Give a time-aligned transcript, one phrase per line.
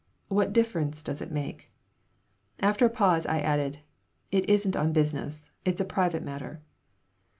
[0.29, 1.69] "What difference does it make?"
[2.59, 3.81] After a pause I added:
[4.31, 5.51] "It isn't on business.
[5.63, 6.63] It's a private matter."